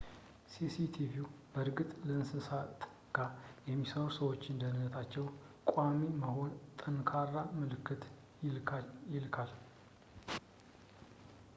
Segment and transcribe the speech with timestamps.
[0.51, 2.47] "ሲ.ሲ.ቲቪው በእርግጥ ከእንስሳ
[3.15, 3.29] ጋር
[3.65, 5.27] ለሚሠሩ ሰዎች ደህነነታቸው
[5.71, 8.03] ቀዳሚ መሆኑን በጠንካራ ምልክት
[9.15, 9.51] ይልካል።